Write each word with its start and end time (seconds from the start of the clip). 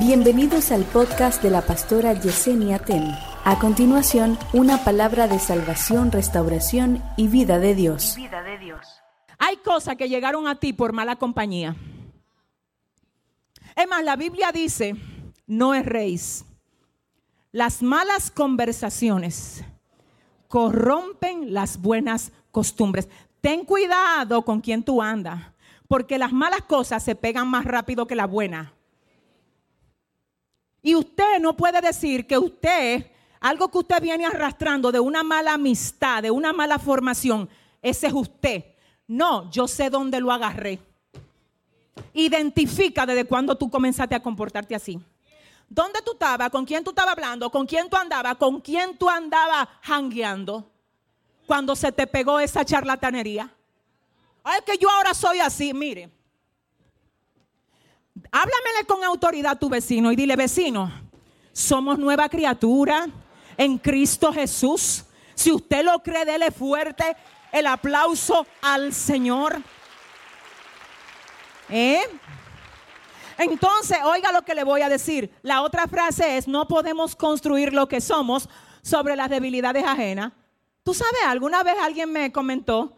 Bienvenidos 0.00 0.72
al 0.72 0.84
podcast 0.84 1.42
de 1.42 1.50
la 1.50 1.60
pastora 1.60 2.14
Yesenia 2.14 2.78
Ten. 2.78 3.14
A 3.44 3.58
continuación, 3.58 4.38
una 4.54 4.82
palabra 4.82 5.28
de 5.28 5.38
salvación, 5.38 6.10
restauración 6.10 7.02
y 7.18 7.28
vida 7.28 7.58
de 7.58 7.74
Dios. 7.74 8.14
vida 8.16 8.42
de 8.42 8.56
Dios. 8.56 8.80
Hay 9.38 9.58
cosas 9.58 9.96
que 9.96 10.08
llegaron 10.08 10.48
a 10.48 10.54
ti 10.54 10.72
por 10.72 10.94
mala 10.94 11.16
compañía. 11.16 11.76
Es 13.76 13.86
más, 13.90 14.02
la 14.02 14.16
Biblia 14.16 14.52
dice, 14.52 14.96
no 15.46 15.74
erréis. 15.74 16.46
Las 17.52 17.82
malas 17.82 18.30
conversaciones 18.30 19.62
corrompen 20.48 21.52
las 21.52 21.78
buenas 21.78 22.32
costumbres. 22.52 23.06
Ten 23.42 23.66
cuidado 23.66 24.46
con 24.46 24.62
quien 24.62 24.82
tú 24.82 25.02
andas, 25.02 25.42
porque 25.88 26.16
las 26.16 26.32
malas 26.32 26.62
cosas 26.62 27.02
se 27.02 27.14
pegan 27.14 27.48
más 27.48 27.66
rápido 27.66 28.06
que 28.06 28.16
las 28.16 28.30
buenas. 28.30 28.79
Y 30.82 30.94
usted 30.94 31.38
no 31.40 31.56
puede 31.56 31.80
decir 31.80 32.26
que 32.26 32.38
usted, 32.38 33.06
algo 33.40 33.70
que 33.70 33.78
usted 33.78 34.00
viene 34.00 34.26
arrastrando 34.26 34.90
de 34.90 35.00
una 35.00 35.22
mala 35.22 35.54
amistad, 35.54 36.22
de 36.22 36.30
una 36.30 36.52
mala 36.52 36.78
formación, 36.78 37.48
ese 37.82 38.06
es 38.06 38.12
usted. 38.12 38.64
No, 39.06 39.50
yo 39.50 39.66
sé 39.66 39.90
dónde 39.90 40.20
lo 40.20 40.32
agarré. 40.32 40.80
Identifica 42.12 43.04
desde 43.04 43.24
cuándo 43.24 43.56
tú 43.56 43.70
comenzaste 43.70 44.14
a 44.14 44.22
comportarte 44.22 44.74
así. 44.74 45.00
¿Dónde 45.68 46.00
tú 46.02 46.12
estabas? 46.12 46.50
¿Con 46.50 46.64
quién 46.64 46.82
tú 46.82 46.90
estabas 46.90 47.12
hablando? 47.12 47.50
¿Con 47.50 47.66
quién 47.66 47.88
tú 47.88 47.96
andabas? 47.96 48.36
¿Con 48.36 48.60
quién 48.60 48.96
tú 48.96 49.08
andabas 49.08 49.68
hangueando? 49.82 50.68
Cuando 51.46 51.76
se 51.76 51.92
te 51.92 52.06
pegó 52.06 52.40
esa 52.40 52.64
charlatanería. 52.64 53.52
Ay, 54.42 54.60
que 54.66 54.78
yo 54.78 54.90
ahora 54.90 55.14
soy 55.14 55.40
así. 55.40 55.72
Mire, 55.72 56.10
háblamele 58.30 58.86
con 58.86 59.04
autoridad 59.04 59.52
a 59.52 59.58
tu 59.58 59.68
vecino 59.68 60.12
y 60.12 60.16
dile, 60.16 60.36
vecino, 60.36 60.92
somos 61.52 61.98
nueva 61.98 62.28
criatura 62.28 63.08
en 63.56 63.78
Cristo 63.78 64.32
Jesús. 64.32 65.04
Si 65.34 65.52
usted 65.52 65.84
lo 65.84 66.02
cree, 66.02 66.24
dele 66.24 66.50
fuerte 66.50 67.16
el 67.52 67.66
aplauso 67.66 68.46
al 68.62 68.92
Señor. 68.92 69.60
¿Eh? 71.68 72.02
Entonces, 73.38 73.98
oiga 74.04 74.32
lo 74.32 74.42
que 74.42 74.54
le 74.54 74.64
voy 74.64 74.82
a 74.82 74.88
decir. 74.88 75.32
La 75.42 75.62
otra 75.62 75.86
frase 75.86 76.36
es, 76.36 76.46
no 76.46 76.68
podemos 76.68 77.16
construir 77.16 77.72
lo 77.72 77.88
que 77.88 78.00
somos 78.00 78.48
sobre 78.82 79.16
las 79.16 79.30
debilidades 79.30 79.84
ajenas. 79.84 80.32
¿Tú 80.82 80.94
sabes? 80.94 81.20
Alguna 81.26 81.62
vez 81.62 81.76
alguien 81.80 82.12
me 82.12 82.32
comentó, 82.32 82.96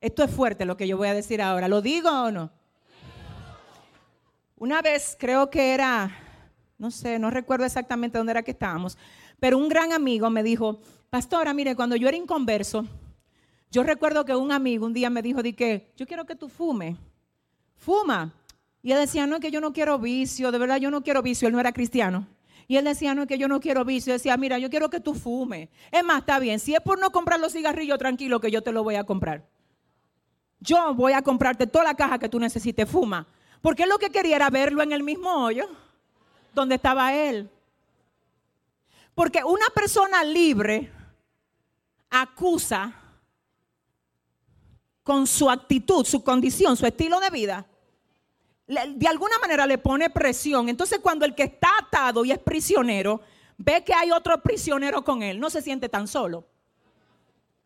esto 0.00 0.24
es 0.24 0.30
fuerte 0.30 0.64
lo 0.64 0.76
que 0.76 0.88
yo 0.88 0.96
voy 0.96 1.08
a 1.08 1.14
decir 1.14 1.42
ahora, 1.42 1.68
¿lo 1.68 1.82
digo 1.82 2.10
o 2.10 2.30
no? 2.30 2.50
Una 4.60 4.82
vez 4.82 5.16
creo 5.18 5.48
que 5.48 5.72
era, 5.72 6.14
no 6.76 6.90
sé, 6.90 7.18
no 7.18 7.30
recuerdo 7.30 7.64
exactamente 7.64 8.18
dónde 8.18 8.32
era 8.32 8.42
que 8.42 8.50
estábamos, 8.50 8.98
pero 9.38 9.56
un 9.56 9.70
gran 9.70 9.90
amigo 9.90 10.28
me 10.28 10.42
dijo, 10.42 10.82
pastora, 11.08 11.54
mire, 11.54 11.74
cuando 11.74 11.96
yo 11.96 12.06
era 12.08 12.18
inconverso, 12.18 12.84
yo 13.70 13.82
recuerdo 13.84 14.26
que 14.26 14.36
un 14.36 14.52
amigo 14.52 14.84
un 14.84 14.92
día 14.92 15.08
me 15.08 15.22
dijo, 15.22 15.42
di 15.42 15.54
que 15.54 15.94
yo 15.96 16.06
quiero 16.06 16.26
que 16.26 16.36
tú 16.36 16.50
fumes, 16.50 16.98
fuma. 17.74 18.34
Y 18.82 18.92
él 18.92 18.98
decía, 18.98 19.26
no, 19.26 19.36
es 19.36 19.40
que 19.40 19.50
yo 19.50 19.62
no 19.62 19.72
quiero 19.72 19.98
vicio, 19.98 20.52
de 20.52 20.58
verdad 20.58 20.76
yo 20.76 20.90
no 20.90 21.02
quiero 21.02 21.22
vicio, 21.22 21.48
él 21.48 21.54
no 21.54 21.60
era 21.60 21.72
cristiano. 21.72 22.26
Y 22.68 22.76
él 22.76 22.84
decía, 22.84 23.14
no, 23.14 23.22
es 23.22 23.28
que 23.28 23.38
yo 23.38 23.48
no 23.48 23.60
quiero 23.60 23.86
vicio. 23.86 24.12
decía, 24.12 24.36
mira, 24.36 24.58
yo 24.58 24.68
quiero 24.68 24.90
que 24.90 25.00
tú 25.00 25.14
fumes. 25.14 25.70
Es 25.90 26.04
más, 26.04 26.18
está 26.18 26.38
bien, 26.38 26.60
si 26.60 26.74
es 26.74 26.80
por 26.80 27.00
no 27.00 27.12
comprar 27.12 27.40
los 27.40 27.54
cigarrillos, 27.54 27.98
tranquilo, 27.98 28.40
que 28.40 28.50
yo 28.50 28.62
te 28.62 28.72
lo 28.72 28.84
voy 28.84 28.96
a 28.96 29.04
comprar. 29.04 29.48
Yo 30.58 30.94
voy 30.94 31.14
a 31.14 31.22
comprarte 31.22 31.66
toda 31.66 31.84
la 31.84 31.94
caja 31.94 32.18
que 32.18 32.28
tú 32.28 32.38
necesites, 32.38 32.86
fuma. 32.86 33.26
Porque 33.60 33.86
lo 33.86 33.98
que 33.98 34.10
quería 34.10 34.36
era 34.36 34.50
verlo 34.50 34.82
en 34.82 34.92
el 34.92 35.02
mismo 35.02 35.44
hoyo 35.44 35.68
donde 36.54 36.76
estaba 36.76 37.14
él. 37.14 37.48
Porque 39.14 39.44
una 39.44 39.66
persona 39.74 40.24
libre 40.24 40.90
acusa 42.08 42.94
con 45.02 45.26
su 45.26 45.50
actitud, 45.50 46.04
su 46.04 46.22
condición, 46.22 46.76
su 46.76 46.86
estilo 46.86 47.20
de 47.20 47.30
vida, 47.30 47.66
de 48.66 49.08
alguna 49.08 49.38
manera 49.40 49.66
le 49.66 49.78
pone 49.78 50.10
presión. 50.10 50.68
Entonces 50.68 51.00
cuando 51.00 51.24
el 51.24 51.34
que 51.34 51.42
está 51.42 51.68
atado 51.78 52.24
y 52.24 52.30
es 52.30 52.38
prisionero, 52.38 53.20
ve 53.58 53.82
que 53.84 53.92
hay 53.92 54.10
otro 54.10 54.40
prisionero 54.40 55.02
con 55.02 55.22
él, 55.22 55.40
no 55.40 55.50
se 55.50 55.60
siente 55.60 55.88
tan 55.88 56.06
solo. 56.06 56.46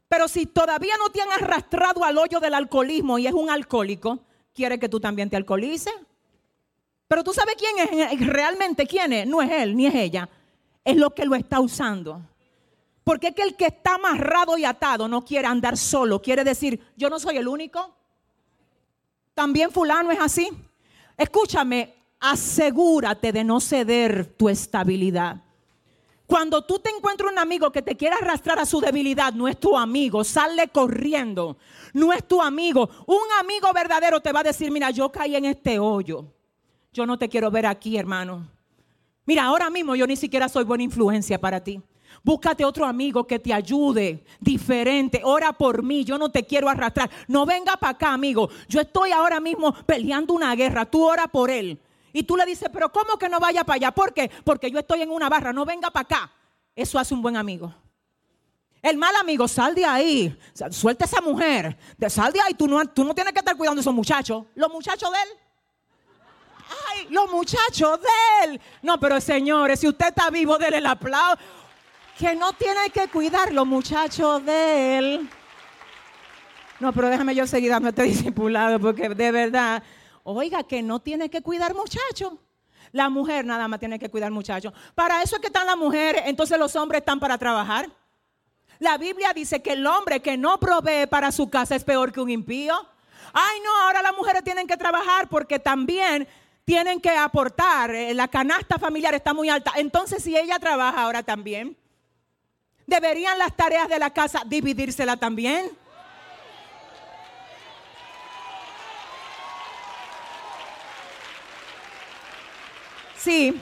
Pero 0.08 0.28
si 0.28 0.46
todavía 0.46 0.96
no 0.96 1.10
te 1.10 1.20
han 1.20 1.30
arrastrado 1.32 2.04
al 2.04 2.16
hoyo 2.18 2.40
del 2.40 2.54
alcoholismo 2.54 3.18
y 3.18 3.26
es 3.26 3.34
un 3.34 3.50
alcohólico, 3.50 4.20
quiere 4.54 4.78
que 4.78 4.88
tú 4.88 5.00
también 5.00 5.28
te 5.28 5.36
alcoholices. 5.36 5.92
Pero 7.08 7.22
tú 7.22 7.32
sabes 7.32 7.56
quién 7.56 8.10
es 8.10 8.26
realmente 8.26 8.86
quién 8.86 9.12
es. 9.12 9.26
No 9.26 9.42
es 9.42 9.50
él 9.50 9.76
ni 9.76 9.86
es 9.86 9.94
ella. 9.94 10.28
Es 10.84 10.96
lo 10.96 11.14
que 11.14 11.24
lo 11.24 11.34
está 11.34 11.60
usando. 11.60 12.22
Porque 13.02 13.28
es 13.28 13.34
que 13.34 13.42
el 13.42 13.54
que 13.54 13.66
está 13.66 13.96
amarrado 13.96 14.56
y 14.56 14.64
atado 14.64 15.06
no 15.06 15.24
quiere 15.24 15.46
andar 15.46 15.76
solo. 15.76 16.22
Quiere 16.22 16.42
decir, 16.42 16.80
yo 16.96 17.10
no 17.10 17.18
soy 17.18 17.36
el 17.36 17.46
único. 17.46 17.94
También 19.34 19.70
fulano 19.70 20.10
es 20.10 20.18
así. 20.18 20.48
Escúchame, 21.16 21.94
asegúrate 22.18 23.32
de 23.32 23.44
no 23.44 23.60
ceder 23.60 24.34
tu 24.36 24.48
estabilidad. 24.48 25.42
Cuando 26.26 26.62
tú 26.62 26.78
te 26.78 26.90
encuentras 26.90 27.30
un 27.30 27.38
amigo 27.38 27.70
que 27.70 27.82
te 27.82 27.96
quiere 27.96 28.16
arrastrar 28.16 28.58
a 28.58 28.64
su 28.64 28.80
debilidad, 28.80 29.34
no 29.34 29.46
es 29.46 29.58
tu 29.60 29.76
amigo, 29.76 30.24
sale 30.24 30.68
corriendo. 30.68 31.58
No 31.92 32.12
es 32.12 32.26
tu 32.26 32.40
amigo. 32.40 32.88
Un 33.06 33.26
amigo 33.38 33.70
verdadero 33.74 34.20
te 34.20 34.32
va 34.32 34.40
a 34.40 34.44
decir, 34.44 34.70
mira, 34.70 34.90
yo 34.90 35.12
caí 35.12 35.36
en 35.36 35.44
este 35.44 35.78
hoyo. 35.78 36.24
Yo 36.92 37.04
no 37.04 37.18
te 37.18 37.28
quiero 37.28 37.50
ver 37.50 37.66
aquí, 37.66 37.96
hermano. 37.98 38.48
Mira, 39.26 39.44
ahora 39.44 39.68
mismo 39.68 39.94
yo 39.96 40.06
ni 40.06 40.16
siquiera 40.16 40.48
soy 40.48 40.64
buena 40.64 40.84
influencia 40.84 41.38
para 41.38 41.62
ti. 41.62 41.80
Búscate 42.22 42.64
otro 42.64 42.86
amigo 42.86 43.26
que 43.26 43.38
te 43.38 43.52
ayude, 43.52 44.24
diferente. 44.40 45.20
Ora 45.24 45.52
por 45.52 45.82
mí, 45.82 46.04
yo 46.04 46.16
no 46.16 46.30
te 46.30 46.44
quiero 46.44 46.70
arrastrar. 46.70 47.10
No 47.28 47.44
venga 47.44 47.76
para 47.76 47.92
acá, 47.92 48.12
amigo. 48.14 48.48
Yo 48.66 48.80
estoy 48.80 49.10
ahora 49.10 49.40
mismo 49.40 49.74
peleando 49.84 50.32
una 50.32 50.54
guerra. 50.54 50.86
Tú 50.86 51.04
ora 51.04 51.26
por 51.26 51.50
él. 51.50 51.78
Y 52.14 52.22
tú 52.22 52.36
le 52.36 52.46
dices, 52.46 52.70
pero 52.72 52.92
¿cómo 52.92 53.18
que 53.18 53.28
no 53.28 53.40
vaya 53.40 53.64
para 53.64 53.74
allá? 53.74 53.90
¿Por 53.90 54.14
qué? 54.14 54.30
Porque 54.44 54.70
yo 54.70 54.78
estoy 54.78 55.02
en 55.02 55.10
una 55.10 55.28
barra, 55.28 55.52
no 55.52 55.64
venga 55.64 55.90
para 55.90 56.04
acá. 56.04 56.32
Eso 56.74 56.96
hace 56.96 57.12
un 57.12 57.20
buen 57.20 57.36
amigo. 57.36 57.74
El 58.80 58.96
mal 58.96 59.16
amigo, 59.16 59.48
sal 59.48 59.74
de 59.74 59.84
ahí, 59.84 60.38
suelta 60.70 61.06
a 61.06 61.08
esa 61.08 61.20
mujer, 61.20 61.76
sal 62.08 62.32
de 62.32 62.40
ahí, 62.40 62.54
tú 62.54 62.68
no, 62.68 62.84
tú 62.86 63.02
no 63.02 63.16
tienes 63.16 63.32
que 63.32 63.40
estar 63.40 63.56
cuidando 63.56 63.80
a 63.80 63.82
esos 63.82 63.92
muchachos. 63.92 64.44
Los 64.54 64.70
muchachos 64.70 65.10
de 65.10 65.16
él. 65.22 65.28
Ay, 66.92 67.06
los 67.10 67.28
muchachos 67.32 67.98
de 68.00 68.44
él. 68.44 68.60
No, 68.80 69.00
pero 69.00 69.20
señores, 69.20 69.80
si 69.80 69.88
usted 69.88 70.06
está 70.06 70.30
vivo, 70.30 70.56
déle 70.56 70.78
el 70.78 70.86
aplauso. 70.86 71.42
Que 72.16 72.36
no 72.36 72.52
tiene 72.52 72.90
que 72.90 73.08
cuidar 73.08 73.52
los 73.52 73.66
muchachos 73.66 74.44
de 74.44 74.98
él. 74.98 75.30
No, 76.78 76.92
pero 76.92 77.08
déjame 77.08 77.34
yo 77.34 77.44
seguir 77.44 77.70
dando 77.70 77.88
este 77.88 78.02
discipulado 78.04 78.78
porque 78.78 79.08
de 79.08 79.32
verdad 79.32 79.82
Oiga, 80.24 80.64
que 80.64 80.82
no 80.82 81.00
tiene 81.00 81.28
que 81.28 81.42
cuidar 81.42 81.74
muchachos. 81.74 82.32
La 82.92 83.10
mujer 83.10 83.44
nada 83.44 83.68
más 83.68 83.78
tiene 83.78 83.98
que 83.98 84.10
cuidar 84.10 84.30
muchachos. 84.30 84.72
Para 84.94 85.22
eso 85.22 85.36
es 85.36 85.40
que 85.40 85.48
están 85.48 85.66
las 85.66 85.76
mujeres, 85.76 86.22
entonces 86.26 86.58
los 86.58 86.74
hombres 86.76 87.00
están 87.00 87.20
para 87.20 87.36
trabajar. 87.38 87.90
La 88.78 88.96
Biblia 88.98 89.32
dice 89.34 89.62
que 89.62 89.72
el 89.72 89.86
hombre 89.86 90.20
que 90.20 90.36
no 90.36 90.58
provee 90.58 91.06
para 91.08 91.30
su 91.30 91.50
casa 91.50 91.76
es 91.76 91.84
peor 91.84 92.10
que 92.10 92.20
un 92.20 92.30
impío. 92.30 92.74
Ay, 93.32 93.60
no, 93.62 93.82
ahora 93.82 94.02
las 94.02 94.16
mujeres 94.16 94.42
tienen 94.42 94.66
que 94.66 94.76
trabajar 94.76 95.28
porque 95.28 95.58
también 95.58 96.26
tienen 96.64 97.00
que 97.00 97.10
aportar. 97.10 97.94
Eh, 97.94 98.14
la 98.14 98.28
canasta 98.28 98.78
familiar 98.78 99.14
está 99.14 99.34
muy 99.34 99.48
alta. 99.48 99.72
Entonces, 99.76 100.22
si 100.22 100.36
ella 100.36 100.58
trabaja 100.58 101.02
ahora 101.02 101.22
también, 101.22 101.76
¿deberían 102.86 103.38
las 103.38 103.54
tareas 103.54 103.88
de 103.88 103.98
la 103.98 104.10
casa 104.10 104.42
dividírsela 104.46 105.16
también? 105.16 105.70
Sí, 113.24 113.58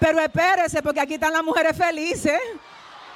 pero 0.00 0.18
espérese 0.18 0.82
porque 0.82 0.98
aquí 0.98 1.14
están 1.14 1.32
las 1.32 1.44
mujeres 1.44 1.76
felices. 1.76 2.40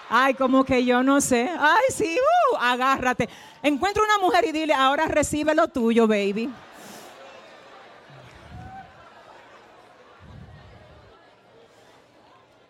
Ay, 0.08 0.34
como 0.34 0.64
que 0.64 0.84
yo 0.84 1.02
no 1.02 1.20
sé. 1.20 1.50
Ay, 1.58 1.82
sí, 1.92 2.16
uh, 2.52 2.56
agárrate. 2.56 3.28
Encuentra 3.64 4.04
una 4.04 4.18
mujer 4.18 4.44
y 4.46 4.52
dile, 4.52 4.72
ahora 4.72 5.06
recibe 5.06 5.56
lo 5.56 5.66
tuyo, 5.66 6.06
baby. 6.06 6.48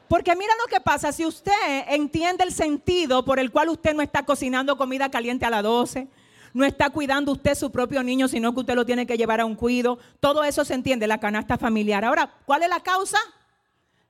Porque 0.08 0.34
mira 0.34 0.54
lo 0.58 0.66
que 0.74 0.80
pasa, 0.80 1.12
si 1.12 1.26
usted 1.26 1.52
entiende 1.88 2.44
el 2.44 2.52
sentido 2.52 3.26
por 3.26 3.38
el 3.38 3.52
cual 3.52 3.68
usted 3.68 3.92
no 3.92 4.00
está 4.00 4.24
cocinando 4.24 4.78
comida 4.78 5.10
caliente 5.10 5.44
a 5.44 5.50
las 5.50 5.62
12, 5.62 6.08
no 6.56 6.64
está 6.64 6.88
cuidando 6.88 7.32
usted 7.32 7.54
su 7.54 7.70
propio 7.70 8.02
niño, 8.02 8.28
sino 8.28 8.54
que 8.54 8.60
usted 8.60 8.74
lo 8.74 8.86
tiene 8.86 9.06
que 9.06 9.18
llevar 9.18 9.40
a 9.40 9.44
un 9.44 9.54
cuido. 9.54 9.98
Todo 10.20 10.42
eso 10.42 10.64
se 10.64 10.72
entiende, 10.72 11.06
la 11.06 11.20
canasta 11.20 11.58
familiar. 11.58 12.02
Ahora, 12.02 12.32
¿cuál 12.46 12.62
es 12.62 12.70
la 12.70 12.80
causa? 12.80 13.18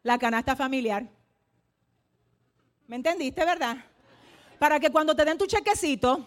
La 0.05 0.17
canasta 0.17 0.55
familiar. 0.55 1.09
¿Me 2.87 2.95
entendiste, 2.95 3.45
verdad? 3.45 3.79
Para 4.61 4.79
que 4.79 4.91
cuando 4.91 5.17
te 5.17 5.25
den 5.25 5.37
tu 5.37 5.47
chequecito, 5.47 6.25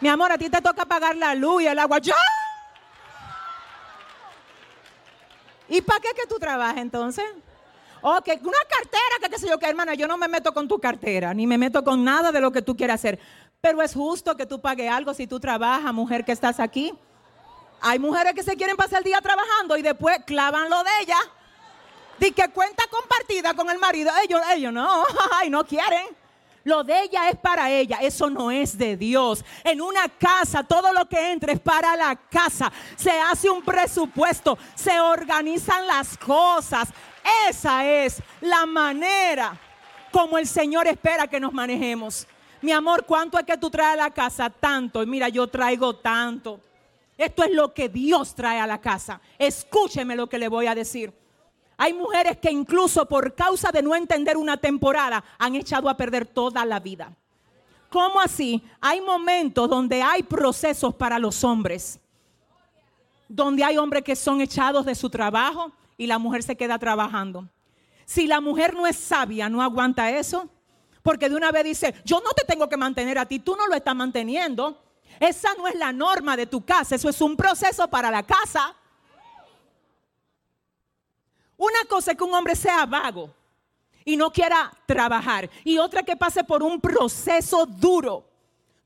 Mi 0.00 0.08
amor, 0.08 0.32
a 0.32 0.38
ti 0.38 0.48
te 0.48 0.62
toca 0.62 0.86
pagar 0.86 1.14
la 1.14 1.34
luz 1.34 1.60
y 1.62 1.66
el 1.66 1.78
agua. 1.78 1.98
¡Ya! 1.98 2.14
¿Y 5.68 5.82
para 5.82 6.00
qué 6.00 6.08
que 6.16 6.26
tú 6.26 6.38
trabajas 6.38 6.78
entonces? 6.78 7.26
Ok, 8.02 8.28
una 8.42 8.58
cartera, 8.68 9.16
que 9.20 9.28
qué 9.28 9.38
sé 9.38 9.48
yo, 9.48 9.58
que 9.58 9.66
hermana, 9.66 9.94
yo 9.94 10.08
no 10.08 10.16
me 10.16 10.28
meto 10.28 10.52
con 10.54 10.66
tu 10.66 10.78
cartera, 10.78 11.34
ni 11.34 11.46
me 11.46 11.58
meto 11.58 11.84
con 11.84 12.02
nada 12.02 12.32
de 12.32 12.40
lo 12.40 12.50
que 12.50 12.62
tú 12.62 12.76
quieras 12.76 13.00
hacer. 13.00 13.18
Pero 13.60 13.82
es 13.82 13.92
justo 13.92 14.36
que 14.36 14.46
tú 14.46 14.60
pagues 14.60 14.90
algo 14.90 15.12
si 15.12 15.26
tú 15.26 15.38
trabajas, 15.38 15.92
mujer 15.92 16.24
que 16.24 16.32
estás 16.32 16.60
aquí. 16.60 16.94
Hay 17.82 17.98
mujeres 17.98 18.34
que 18.34 18.42
se 18.42 18.56
quieren 18.56 18.76
pasar 18.76 18.98
el 18.98 19.04
día 19.04 19.20
trabajando 19.20 19.76
y 19.76 19.82
después 19.82 20.18
clavan 20.24 20.70
lo 20.70 20.82
de 20.82 20.90
ella. 21.02 21.18
Di 22.18 22.32
que 22.32 22.48
cuenta 22.48 22.84
compartida 22.90 23.54
con 23.54 23.68
el 23.70 23.78
marido. 23.78 24.10
Ellos, 24.22 24.40
ellos 24.54 24.72
no, 24.72 25.04
ay, 25.32 25.50
no 25.50 25.64
quieren. 25.64 26.06
Lo 26.62 26.84
de 26.84 27.04
ella 27.04 27.30
es 27.30 27.38
para 27.38 27.70
ella, 27.70 27.98
eso 28.02 28.28
no 28.28 28.50
es 28.50 28.76
de 28.76 28.96
Dios. 28.96 29.42
En 29.64 29.80
una 29.80 30.08
casa, 30.08 30.62
todo 30.62 30.92
lo 30.92 31.08
que 31.08 31.32
entra 31.32 31.52
es 31.52 31.60
para 31.60 31.96
la 31.96 32.14
casa. 32.14 32.70
Se 32.96 33.10
hace 33.10 33.48
un 33.48 33.62
presupuesto, 33.62 34.58
se 34.74 35.00
organizan 35.00 35.86
las 35.86 36.18
cosas. 36.18 36.88
Esa 37.48 37.86
es 37.86 38.22
la 38.40 38.66
manera 38.66 39.58
como 40.10 40.38
el 40.38 40.46
Señor 40.46 40.86
espera 40.86 41.26
que 41.26 41.40
nos 41.40 41.52
manejemos. 41.52 42.26
Mi 42.62 42.72
amor, 42.72 43.04
¿cuánto 43.06 43.38
es 43.38 43.44
que 43.44 43.56
tú 43.56 43.70
traes 43.70 43.94
a 43.94 44.04
la 44.04 44.10
casa? 44.10 44.50
Tanto. 44.50 45.04
Mira, 45.06 45.28
yo 45.28 45.46
traigo 45.46 45.96
tanto. 45.96 46.60
Esto 47.16 47.44
es 47.44 47.52
lo 47.52 47.72
que 47.72 47.88
Dios 47.88 48.34
trae 48.34 48.60
a 48.60 48.66
la 48.66 48.80
casa. 48.80 49.20
Escúcheme 49.38 50.16
lo 50.16 50.28
que 50.28 50.38
le 50.38 50.48
voy 50.48 50.66
a 50.66 50.74
decir. 50.74 51.12
Hay 51.76 51.94
mujeres 51.94 52.38
que 52.38 52.50
incluso 52.50 53.06
por 53.06 53.34
causa 53.34 53.70
de 53.72 53.82
no 53.82 53.94
entender 53.94 54.36
una 54.36 54.58
temporada 54.58 55.24
han 55.38 55.54
echado 55.54 55.88
a 55.88 55.96
perder 55.96 56.26
toda 56.26 56.64
la 56.66 56.80
vida. 56.80 57.14
¿Cómo 57.88 58.20
así? 58.20 58.62
Hay 58.80 59.00
momentos 59.00 59.68
donde 59.68 60.02
hay 60.02 60.22
procesos 60.22 60.94
para 60.94 61.18
los 61.18 61.42
hombres. 61.42 61.98
Donde 63.28 63.64
hay 63.64 63.78
hombres 63.78 64.04
que 64.04 64.16
son 64.16 64.40
echados 64.40 64.84
de 64.84 64.94
su 64.94 65.08
trabajo 65.08 65.72
y 66.00 66.06
la 66.06 66.18
mujer 66.18 66.42
se 66.42 66.56
queda 66.56 66.78
trabajando. 66.78 67.46
Si 68.06 68.26
la 68.26 68.40
mujer 68.40 68.72
no 68.72 68.86
es 68.86 68.96
sabia, 68.96 69.50
no 69.50 69.60
aguanta 69.60 70.10
eso. 70.10 70.48
Porque 71.02 71.28
de 71.28 71.36
una 71.36 71.52
vez 71.52 71.62
dice, 71.62 71.94
yo 72.06 72.22
no 72.24 72.30
te 72.32 72.46
tengo 72.46 72.70
que 72.70 72.78
mantener 72.78 73.18
a 73.18 73.26
ti, 73.26 73.38
tú 73.38 73.54
no 73.54 73.66
lo 73.66 73.74
estás 73.74 73.94
manteniendo. 73.94 74.82
Esa 75.20 75.52
no 75.58 75.68
es 75.68 75.74
la 75.74 75.92
norma 75.92 76.38
de 76.38 76.46
tu 76.46 76.64
casa, 76.64 76.94
eso 76.94 77.10
es 77.10 77.20
un 77.20 77.36
proceso 77.36 77.86
para 77.88 78.10
la 78.10 78.22
casa. 78.22 78.74
Una 81.58 81.84
cosa 81.86 82.12
es 82.12 82.16
que 82.16 82.24
un 82.24 82.32
hombre 82.32 82.56
sea 82.56 82.86
vago 82.86 83.34
y 84.02 84.16
no 84.16 84.32
quiera 84.32 84.72
trabajar. 84.86 85.50
Y 85.64 85.76
otra 85.76 86.02
que 86.02 86.16
pase 86.16 86.44
por 86.44 86.62
un 86.62 86.80
proceso 86.80 87.66
duro. 87.66 88.24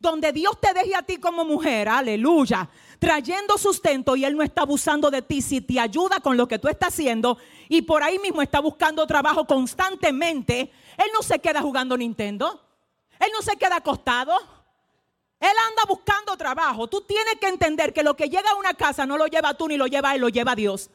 Donde 0.01 0.33
Dios 0.33 0.61
te 0.61 0.75
deje 0.75 0.97
a 0.97 1.03
ti 1.03 1.19
como 1.19 1.45
mujer, 1.45 1.89
aleluya, 1.89 2.69
trayendo 3.05 3.59
sustento 3.59 4.17
y 4.17 4.25
Él 4.25 4.35
no 4.35 4.43
está 4.43 4.63
abusando 4.63 5.11
de 5.11 5.21
ti 5.21 5.43
si 5.43 5.61
te 5.61 5.79
ayuda 5.79 6.21
con 6.21 6.39
lo 6.39 6.49
que 6.49 6.59
tú 6.59 6.69
estás 6.69 6.95
haciendo 6.95 7.37
y 7.69 7.83
por 7.83 8.03
ahí 8.03 8.19
mismo 8.19 8.41
está 8.41 8.61
buscando 8.61 9.07
trabajo 9.07 9.45
constantemente. 9.45 10.73
Él 10.97 11.11
no 11.13 11.23
se 11.23 11.39
queda 11.39 11.61
jugando 11.61 11.99
Nintendo. 11.99 12.63
Él 13.19 13.29
no 13.31 13.43
se 13.43 13.59
queda 13.59 13.77
acostado. 13.77 14.35
Él 15.39 15.53
anda 15.69 15.83
buscando 15.87 16.35
trabajo. 16.39 16.87
Tú 16.89 17.03
tienes 17.03 17.35
que 17.39 17.49
entender 17.49 17.93
que 17.93 18.03
lo 18.03 18.17
que 18.17 18.31
llega 18.31 18.51
a 18.53 18.55
una 18.55 18.73
casa 18.73 19.05
no 19.05 19.19
lo 19.19 19.27
lleva 19.27 19.53
tú 19.53 19.69
ni 19.69 19.77
lo 19.77 19.87
lleva 19.87 20.15
Él, 20.15 20.23
lo 20.23 20.31
lleva 20.31 20.55
Dios. 20.55 20.89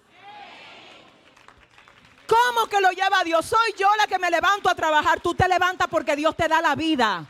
¿Cómo 2.25 2.65
que 2.65 2.81
lo 2.81 2.89
lleva 2.89 3.23
Dios? 3.23 3.45
Soy 3.45 3.75
yo 3.77 3.88
la 3.97 4.07
que 4.07 4.17
me 4.17 4.31
levanto 4.31 4.67
a 4.67 4.73
trabajar. 4.73 5.19
Tú 5.19 5.35
te 5.35 5.47
levantas 5.47 5.88
porque 5.88 6.15
Dios 6.15 6.35
te 6.35 6.47
da 6.47 6.59
la 6.59 6.73
vida. 6.73 7.27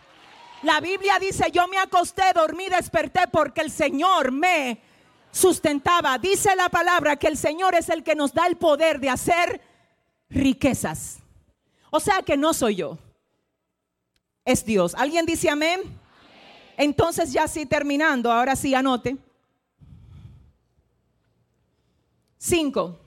La 0.64 0.82
Biblia 0.82 1.18
dice, 1.20 1.52
yo 1.52 1.68
me 1.68 1.78
acosté, 1.78 2.24
dormí, 2.36 2.68
desperté 2.68 3.28
porque 3.32 3.62
el 3.62 3.72
Señor 3.72 4.32
me 4.32 4.82
sustentaba. 5.32 6.18
Dice 6.18 6.56
la 6.56 6.70
palabra 6.70 7.16
que 7.16 7.28
el 7.28 7.38
Señor 7.38 7.76
es 7.76 7.90
el 7.90 8.04
que 8.04 8.16
nos 8.16 8.34
da 8.34 8.48
el 8.48 8.58
poder 8.58 9.00
de 9.00 9.10
hacer 9.10 9.62
riquezas. 10.30 11.20
O 11.92 12.00
sea 12.00 12.22
que 12.24 12.36
no 12.36 12.54
soy 12.54 12.76
yo. 12.76 12.98
Es 14.44 14.66
Dios. 14.66 14.96
¿Alguien 14.96 15.26
dice 15.26 15.50
amén? 15.50 15.82
Entonces 16.78 17.32
ya 17.32 17.48
sí 17.48 17.66
terminando, 17.66 18.32
ahora 18.32 18.56
sí 18.56 18.74
anote. 18.74 19.18
Cinco. 22.38 23.00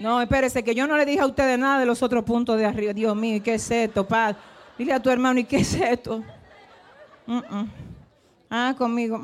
No, 0.00 0.20
espérese, 0.20 0.62
que 0.62 0.74
yo 0.74 0.86
no 0.86 0.96
le 0.96 1.04
dije 1.04 1.20
a 1.20 1.26
ustedes 1.26 1.58
nada 1.58 1.80
de 1.80 1.86
los 1.86 2.02
otros 2.02 2.24
puntos 2.24 2.56
de 2.56 2.64
arriba. 2.64 2.92
Dios 2.92 3.16
mío, 3.16 3.42
qué 3.42 3.54
es 3.54 3.70
esto, 3.70 4.06
paz? 4.06 4.36
Dile 4.78 4.92
a 4.92 5.02
tu 5.02 5.10
hermano, 5.10 5.40
¿y 5.40 5.44
qué 5.44 5.58
es 5.58 5.74
esto? 5.74 6.22
Ah, 8.48 8.74
conmigo. 8.78 9.20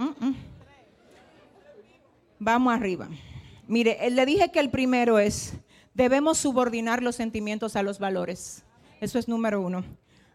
Vamos 2.38 2.74
arriba. 2.74 3.08
Mire, 3.68 4.10
le 4.10 4.26
dije 4.26 4.50
que 4.50 4.60
el 4.60 4.70
primero 4.70 5.18
es, 5.18 5.54
debemos 5.94 6.38
subordinar 6.38 7.02
los 7.02 7.14
sentimientos 7.14 7.76
a 7.76 7.82
los 7.82 7.98
valores. 7.98 8.64
Eso 9.00 9.18
es 9.18 9.28
número 9.28 9.60
uno. 9.60 9.84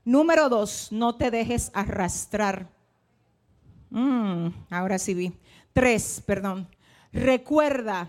Número 0.05 0.47
dos, 0.47 0.87
no 0.91 1.15
te 1.15 1.31
dejes 1.31 1.69
arrastrar. 1.73 2.69
Mm, 3.89 4.47
ahora 4.69 4.97
sí 4.97 5.13
vi. 5.13 5.33
Tres, 5.73 6.23
perdón. 6.25 6.67
Recuerda 7.11 8.07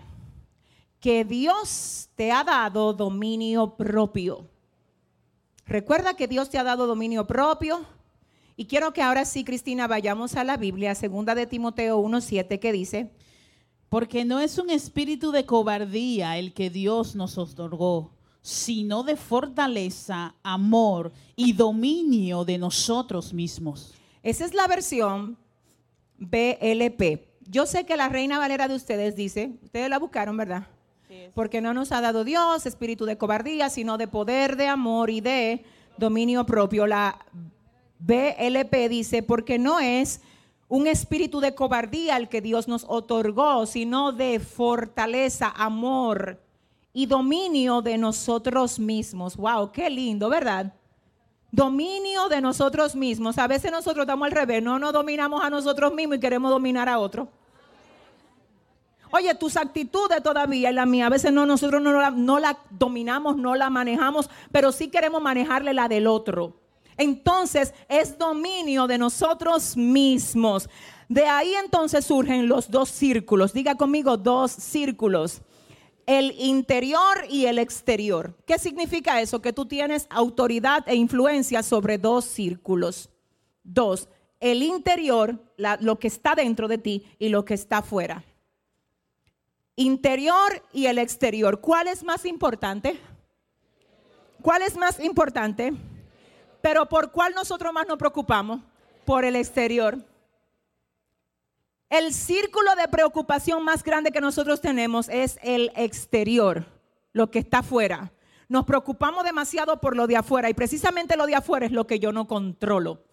que 1.01 1.25
Dios 1.25 2.09
te 2.15 2.31
ha 2.31 2.43
dado 2.43 2.93
dominio 2.93 3.75
propio. 3.75 4.47
Recuerda 5.65 6.13
que 6.13 6.27
Dios 6.27 6.49
te 6.49 6.59
ha 6.59 6.63
dado 6.63 6.85
dominio 6.85 7.25
propio. 7.25 7.83
Y 8.55 8.65
quiero 8.65 8.93
que 8.93 9.01
ahora 9.01 9.25
sí, 9.25 9.43
Cristina, 9.43 9.87
vayamos 9.87 10.35
a 10.35 10.43
la 10.43 10.57
Biblia, 10.57 10.93
segunda 10.93 11.33
de 11.33 11.47
Timoteo 11.47 11.99
1.7, 11.99 12.59
que 12.59 12.71
dice, 12.71 13.11
porque 13.89 14.23
no 14.25 14.39
es 14.39 14.59
un 14.59 14.69
espíritu 14.69 15.31
de 15.31 15.45
cobardía 15.45 16.37
el 16.37 16.53
que 16.53 16.69
Dios 16.69 17.15
nos 17.15 17.39
otorgó, 17.39 18.11
sino 18.43 19.01
de 19.01 19.15
fortaleza, 19.15 20.35
amor 20.43 21.11
y 21.35 21.53
dominio 21.53 22.45
de 22.45 22.59
nosotros 22.59 23.33
mismos. 23.33 23.95
Esa 24.21 24.45
es 24.45 24.53
la 24.53 24.67
versión 24.67 25.35
BLP. 26.19 27.25
Yo 27.47 27.65
sé 27.65 27.87
que 27.87 27.97
la 27.97 28.07
Reina 28.07 28.37
Valera 28.37 28.67
de 28.67 28.75
ustedes 28.75 29.15
dice, 29.15 29.57
ustedes 29.63 29.89
la 29.89 29.97
buscaron, 29.97 30.37
¿verdad? 30.37 30.67
Porque 31.33 31.61
no 31.61 31.73
nos 31.73 31.91
ha 31.91 32.01
dado 32.01 32.23
Dios 32.23 32.65
espíritu 32.65 33.05
de 33.05 33.17
cobardía, 33.17 33.69
sino 33.69 33.97
de 33.97 34.07
poder, 34.07 34.55
de 34.55 34.67
amor 34.67 35.09
y 35.09 35.21
de 35.21 35.63
dominio 35.97 36.45
propio. 36.45 36.87
La 36.87 37.25
BLP 37.99 38.89
dice, 38.89 39.23
porque 39.23 39.59
no 39.59 39.79
es 39.79 40.21
un 40.67 40.87
espíritu 40.87 41.41
de 41.41 41.53
cobardía 41.53 42.17
el 42.17 42.29
que 42.29 42.41
Dios 42.41 42.67
nos 42.67 42.85
otorgó, 42.87 43.65
sino 43.65 44.11
de 44.13 44.39
fortaleza, 44.39 45.53
amor 45.55 46.41
y 46.93 47.05
dominio 47.05 47.81
de 47.81 47.97
nosotros 47.97 48.79
mismos. 48.79 49.35
Wow, 49.35 49.71
qué 49.71 49.89
lindo, 49.89 50.29
¿verdad? 50.29 50.73
Dominio 51.51 52.29
de 52.29 52.39
nosotros 52.39 52.95
mismos. 52.95 53.37
A 53.37 53.47
veces 53.47 53.71
nosotros 53.71 54.03
estamos 54.03 54.27
al 54.27 54.31
revés, 54.31 54.63
no 54.63 54.79
nos 54.79 54.93
dominamos 54.93 55.43
a 55.43 55.49
nosotros 55.49 55.93
mismos 55.93 56.17
y 56.17 56.19
queremos 56.21 56.49
dominar 56.49 56.87
a 56.87 56.99
otros. 56.99 57.27
Oye, 59.11 59.35
tus 59.35 59.57
actitudes 59.57 60.23
todavía 60.23 60.71
y 60.71 60.73
la 60.73 60.85
mía, 60.85 61.07
a 61.07 61.09
veces 61.09 61.33
no, 61.33 61.45
nosotros 61.45 61.81
no 61.81 62.39
la, 62.39 62.57
dominamos, 62.69 63.35
no 63.35 63.55
la 63.55 63.69
manejamos, 63.69 64.29
pero 64.51 64.71
sí 64.71 64.87
queremos 64.87 65.21
manejarle 65.21 65.73
la 65.73 65.89
del 65.89 66.07
otro. 66.07 66.55
Entonces 66.97 67.73
es 67.89 68.17
dominio 68.17 68.87
de 68.87 68.97
nosotros 68.97 69.75
mismos. 69.75 70.69
De 71.09 71.25
ahí 71.25 71.53
entonces 71.55 72.05
surgen 72.05 72.47
los 72.47 72.71
dos 72.71 72.89
círculos. 72.89 73.51
Diga 73.53 73.75
conmigo 73.75 74.15
dos 74.15 74.51
círculos. 74.51 75.41
El 76.05 76.31
interior 76.39 77.25
y 77.29 77.47
el 77.47 77.59
exterior. 77.59 78.37
¿Qué 78.45 78.57
significa 78.59 79.19
eso? 79.19 79.41
Que 79.41 79.51
tú 79.51 79.65
tienes 79.65 80.07
autoridad 80.09 80.87
e 80.87 80.95
influencia 80.95 81.63
sobre 81.63 81.97
dos 81.97 82.25
círculos. 82.25 83.09
Dos, 83.63 84.07
el 84.39 84.63
interior, 84.63 85.37
lo 85.81 85.99
que 85.99 86.07
está 86.07 86.33
dentro 86.33 86.67
de 86.67 86.77
ti 86.77 87.05
y 87.19 87.29
lo 87.29 87.45
que 87.45 87.53
está 87.53 87.79
afuera 87.79 88.23
interior 89.81 90.63
y 90.71 90.85
el 90.85 90.97
exterior. 90.97 91.59
¿Cuál 91.59 91.87
es 91.87 92.03
más 92.03 92.25
importante? 92.25 92.99
¿Cuál 94.41 94.61
es 94.61 94.77
más 94.77 94.99
importante? 94.99 95.73
Pero 96.61 96.87
¿por 96.87 97.11
cuál 97.11 97.33
nosotros 97.33 97.73
más 97.73 97.87
nos 97.87 97.97
preocupamos? 97.97 98.61
Por 99.05 99.25
el 99.25 99.35
exterior. 99.35 99.97
El 101.89 102.13
círculo 102.13 102.75
de 102.75 102.87
preocupación 102.87 103.63
más 103.63 103.83
grande 103.83 104.11
que 104.11 104.21
nosotros 104.21 104.61
tenemos 104.61 105.09
es 105.09 105.37
el 105.43 105.71
exterior, 105.75 106.65
lo 107.11 107.29
que 107.29 107.39
está 107.39 107.59
afuera. 107.59 108.13
Nos 108.47 108.65
preocupamos 108.65 109.23
demasiado 109.23 109.81
por 109.81 109.95
lo 109.95 110.07
de 110.07 110.15
afuera 110.15 110.49
y 110.49 110.53
precisamente 110.53 111.17
lo 111.17 111.25
de 111.25 111.35
afuera 111.35 111.65
es 111.65 111.71
lo 111.71 111.87
que 111.87 111.99
yo 111.99 112.11
no 112.11 112.27
controlo. 112.27 113.03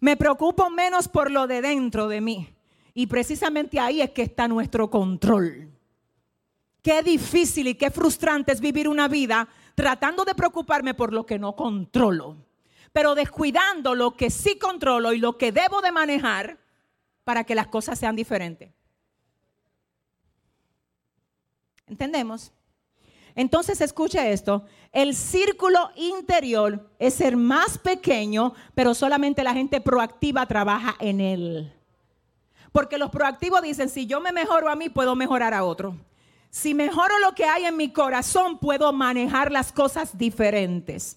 Me 0.00 0.16
preocupo 0.16 0.68
menos 0.68 1.08
por 1.08 1.30
lo 1.30 1.46
de 1.46 1.62
dentro 1.62 2.08
de 2.08 2.20
mí. 2.20 2.55
Y 2.98 3.06
precisamente 3.08 3.78
ahí 3.78 4.00
es 4.00 4.10
que 4.12 4.22
está 4.22 4.48
nuestro 4.48 4.88
control. 4.88 5.70
Qué 6.80 7.02
difícil 7.02 7.68
y 7.68 7.74
qué 7.74 7.90
frustrante 7.90 8.52
es 8.52 8.60
vivir 8.60 8.88
una 8.88 9.06
vida 9.06 9.46
tratando 9.74 10.24
de 10.24 10.34
preocuparme 10.34 10.94
por 10.94 11.12
lo 11.12 11.26
que 11.26 11.38
no 11.38 11.54
controlo. 11.54 12.38
pero 12.92 13.14
descuidando 13.14 13.94
lo 13.94 14.16
que 14.16 14.30
sí 14.30 14.58
controlo 14.58 15.12
y 15.12 15.18
lo 15.18 15.36
que 15.36 15.52
debo 15.52 15.82
de 15.82 15.92
manejar 15.92 16.58
para 17.24 17.44
que 17.44 17.54
las 17.54 17.66
cosas 17.66 17.98
sean 17.98 18.16
diferentes. 18.16 18.72
¿Entendemos? 21.86 22.54
Entonces 23.34 23.82
escuche 23.82 24.32
esto, 24.32 24.64
el 24.92 25.14
círculo 25.14 25.90
interior 25.96 26.90
es 26.98 27.12
ser 27.12 27.36
más 27.36 27.76
pequeño, 27.76 28.54
pero 28.74 28.94
solamente 28.94 29.44
la 29.44 29.52
gente 29.52 29.82
proactiva 29.82 30.46
trabaja 30.46 30.96
en 30.98 31.20
él. 31.20 31.76
Porque 32.76 32.98
los 32.98 33.08
proactivos 33.08 33.62
dicen, 33.62 33.88
si 33.88 34.04
yo 34.04 34.20
me 34.20 34.32
mejoro 34.32 34.68
a 34.68 34.76
mí, 34.76 34.90
puedo 34.90 35.16
mejorar 35.16 35.54
a 35.54 35.64
otro. 35.64 35.96
Si 36.50 36.74
mejoro 36.74 37.18
lo 37.20 37.34
que 37.34 37.46
hay 37.46 37.64
en 37.64 37.74
mi 37.74 37.90
corazón, 37.90 38.58
puedo 38.58 38.92
manejar 38.92 39.50
las 39.50 39.72
cosas 39.72 40.18
diferentes. 40.18 41.16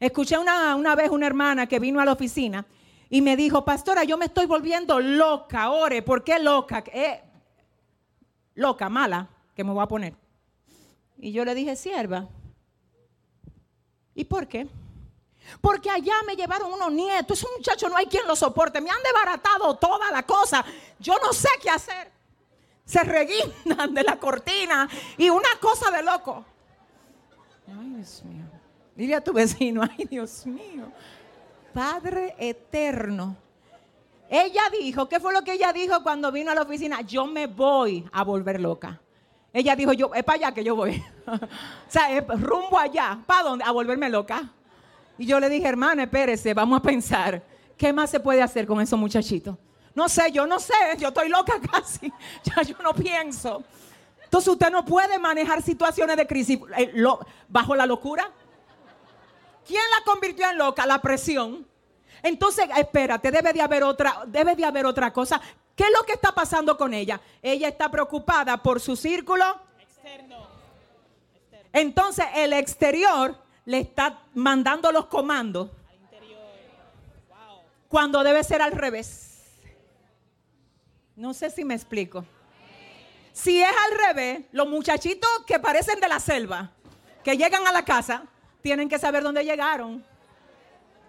Escuché 0.00 0.36
una, 0.36 0.74
una 0.74 0.96
vez 0.96 1.10
una 1.10 1.28
hermana 1.28 1.68
que 1.68 1.78
vino 1.78 2.00
a 2.00 2.04
la 2.04 2.10
oficina 2.10 2.66
y 3.08 3.22
me 3.22 3.36
dijo, 3.36 3.64
pastora, 3.64 4.02
yo 4.02 4.18
me 4.18 4.24
estoy 4.24 4.46
volviendo 4.46 4.98
loca, 4.98 5.70
ore, 5.70 6.02
¿por 6.02 6.24
qué 6.24 6.40
loca? 6.40 6.82
Eh, 6.92 7.22
loca, 8.56 8.88
mala, 8.88 9.28
que 9.54 9.62
me 9.62 9.70
voy 9.70 9.84
a 9.84 9.86
poner. 9.86 10.16
Y 11.18 11.30
yo 11.30 11.44
le 11.44 11.54
dije, 11.54 11.76
sierva, 11.76 12.26
¿y 14.12 14.24
por 14.24 14.48
qué? 14.48 14.66
Porque 15.60 15.90
allá 15.90 16.14
me 16.26 16.36
llevaron 16.36 16.72
unos 16.72 16.92
nietos, 16.92 17.38
ese 17.38 17.48
muchacho 17.56 17.88
no 17.88 17.96
hay 17.96 18.06
quien 18.06 18.26
lo 18.26 18.34
soporte, 18.36 18.80
me 18.80 18.90
han 18.90 19.02
desbaratado 19.02 19.76
toda 19.76 20.10
la 20.10 20.22
cosa, 20.24 20.64
yo 20.98 21.14
no 21.22 21.32
sé 21.32 21.48
qué 21.60 21.70
hacer. 21.70 22.10
Se 22.84 23.02
reguindan 23.04 23.94
de 23.94 24.02
la 24.02 24.18
cortina 24.18 24.88
y 25.16 25.30
una 25.30 25.48
cosa 25.60 25.90
de 25.90 26.02
loco. 26.02 26.44
Ay, 27.68 27.90
Dios 27.96 28.22
mío. 28.24 28.44
Dile 28.94 29.14
a 29.14 29.22
tu 29.22 29.32
vecino, 29.32 29.82
ay, 29.98 30.04
Dios 30.04 30.46
mío. 30.46 30.90
Padre 31.72 32.34
eterno. 32.38 33.36
Ella 34.28 34.62
dijo, 34.70 35.08
¿qué 35.08 35.20
fue 35.20 35.32
lo 35.32 35.42
que 35.42 35.52
ella 35.52 35.72
dijo 35.72 36.02
cuando 36.02 36.32
vino 36.32 36.50
a 36.50 36.54
la 36.54 36.62
oficina? 36.62 37.02
Yo 37.02 37.26
me 37.26 37.46
voy 37.46 38.08
a 38.12 38.24
volver 38.24 38.60
loca. 38.60 39.00
Ella 39.52 39.76
dijo, 39.76 39.92
yo, 39.92 40.10
es 40.14 40.24
para 40.24 40.36
allá 40.36 40.54
que 40.54 40.64
yo 40.64 40.74
voy. 40.74 41.02
o 41.26 41.38
sea, 41.86 42.10
es 42.10 42.26
rumbo 42.40 42.78
allá. 42.78 43.18
¿Para 43.26 43.42
dónde? 43.42 43.64
A 43.64 43.70
volverme 43.72 44.08
loca. 44.08 44.50
Y 45.18 45.26
yo 45.26 45.38
le 45.40 45.48
dije, 45.48 45.68
hermana, 45.68 46.04
espérese, 46.04 46.54
vamos 46.54 46.80
a 46.80 46.82
pensar. 46.82 47.42
¿Qué 47.76 47.92
más 47.92 48.10
se 48.10 48.20
puede 48.20 48.42
hacer 48.42 48.66
con 48.66 48.80
esos 48.80 48.98
muchachitos? 48.98 49.56
No 49.94 50.08
sé, 50.08 50.32
yo 50.32 50.46
no 50.46 50.58
sé, 50.58 50.74
yo 50.98 51.08
estoy 51.08 51.28
loca 51.28 51.54
casi. 51.72 52.12
Ya 52.44 52.62
yo 52.62 52.76
no 52.82 52.94
pienso. 52.94 53.62
Entonces 54.24 54.48
usted 54.48 54.70
no 54.70 54.84
puede 54.84 55.18
manejar 55.18 55.60
situaciones 55.62 56.16
de 56.16 56.26
crisis 56.26 56.58
eh, 56.76 56.92
bajo 57.48 57.74
la 57.74 57.84
locura. 57.84 58.30
¿Quién 59.66 59.82
la 59.96 60.04
convirtió 60.04 60.48
en 60.50 60.58
loca? 60.58 60.86
La 60.86 61.00
presión. 61.00 61.66
Entonces, 62.22 62.66
espérate, 62.76 63.30
debe 63.30 63.52
de 63.52 63.60
haber 63.60 63.82
otra, 63.82 64.22
debe 64.26 64.54
de 64.54 64.64
haber 64.64 64.86
otra 64.86 65.12
cosa. 65.12 65.40
¿Qué 65.74 65.84
es 65.84 65.90
lo 65.90 66.04
que 66.04 66.12
está 66.12 66.32
pasando 66.32 66.76
con 66.76 66.94
ella? 66.94 67.20
Ella 67.42 67.68
está 67.68 67.90
preocupada 67.90 68.62
por 68.62 68.80
su 68.80 68.96
círculo 68.96 69.44
externo. 69.80 70.46
Entonces, 71.72 72.26
el 72.34 72.52
exterior 72.52 73.36
le 73.64 73.78
está 73.78 74.20
mandando 74.34 74.90
los 74.92 75.06
comandos. 75.06 75.70
Cuando 77.88 78.22
debe 78.22 78.42
ser 78.42 78.62
al 78.62 78.72
revés. 78.72 79.50
No 81.14 81.34
sé 81.34 81.50
si 81.50 81.64
me 81.64 81.74
explico. 81.74 82.24
Si 83.32 83.62
es 83.62 83.68
al 83.68 84.08
revés, 84.08 84.44
los 84.52 84.68
muchachitos 84.68 85.30
que 85.46 85.58
parecen 85.58 86.00
de 86.00 86.08
la 86.08 86.20
selva, 86.20 86.70
que 87.22 87.36
llegan 87.36 87.66
a 87.66 87.72
la 87.72 87.84
casa, 87.84 88.24
tienen 88.62 88.88
que 88.88 88.98
saber 88.98 89.22
dónde 89.22 89.44
llegaron. 89.44 90.04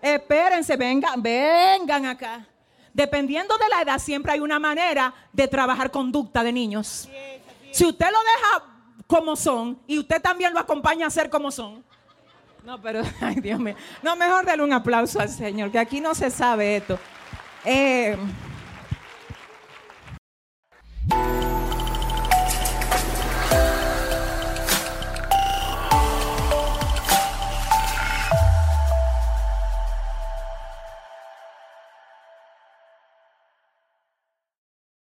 Espérense, 0.01 0.75
vengan, 0.75 1.21
vengan 1.21 2.05
acá. 2.05 2.45
Dependiendo 2.93 3.57
de 3.57 3.69
la 3.69 3.81
edad, 3.81 3.99
siempre 3.99 4.33
hay 4.33 4.39
una 4.39 4.59
manera 4.59 5.13
de 5.31 5.47
trabajar 5.47 5.89
conducta 5.89 6.43
de 6.43 6.51
niños. 6.51 7.09
Si 7.71 7.85
usted 7.85 8.07
lo 8.11 8.19
deja 8.19 8.73
como 9.07 9.35
son 9.35 9.79
y 9.87 9.97
usted 9.97 10.21
también 10.21 10.53
lo 10.53 10.59
acompaña 10.59 11.07
a 11.07 11.09
ser 11.09 11.29
como 11.29 11.51
son. 11.51 11.83
No, 12.65 12.81
pero, 12.81 13.01
ay 13.21 13.35
Dios 13.35 13.59
mío. 13.59 13.75
No, 14.01 14.15
mejor 14.15 14.45
darle 14.45 14.63
un 14.63 14.73
aplauso 14.73 15.19
al 15.19 15.29
Señor, 15.29 15.71
que 15.71 15.79
aquí 15.79 15.99
no 15.99 16.15
se 16.15 16.29
sabe 16.29 16.77
esto. 16.77 16.99
Eh, 17.65 18.17